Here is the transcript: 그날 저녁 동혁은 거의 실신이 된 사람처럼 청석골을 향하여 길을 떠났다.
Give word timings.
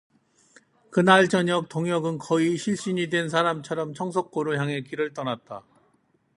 그날 0.89 1.27
저녁 1.29 1.69
동혁은 1.69 2.17
거의 2.17 2.57
실신이 2.57 3.11
된 3.11 3.29
사람처럼 3.29 3.93
청석골을 3.93 4.57
향하여 4.59 4.79
길을 4.79 5.13
떠났다. 5.13 5.61